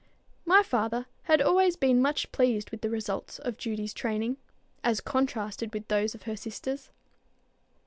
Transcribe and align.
My 0.47 0.63
father 0.63 1.05
had 1.25 1.43
always 1.43 1.75
been 1.75 2.01
much 2.01 2.31
pleased 2.31 2.71
with 2.71 2.81
the 2.81 2.89
results 2.89 3.37
of 3.37 3.55
Judy's 3.59 3.93
training, 3.93 4.37
as 4.83 4.99
contrasted 4.99 5.75
with 5.75 5.87
those 5.89 6.15
of 6.15 6.23
his 6.23 6.39
sister's. 6.39 6.89